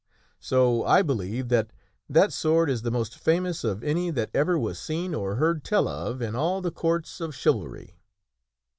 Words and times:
So, 0.39 0.83
I 0.83 1.03
believe 1.03 1.49
that 1.49 1.69
that 2.09 2.33
sword 2.33 2.71
is 2.71 2.81
the 2.81 2.89
most 2.89 3.15
famous 3.19 3.63
of 3.63 3.83
any 3.83 4.09
that 4.09 4.31
ever 4.33 4.57
was 4.57 4.79
seen 4.79 5.13
or 5.13 5.35
heard 5.35 5.63
tell 5.63 5.87
of 5.87 6.23
in 6.23 6.35
all 6.35 6.59
the 6.59 6.71
Courts 6.71 7.21
of 7.21 7.35
Chivalry. 7.35 7.99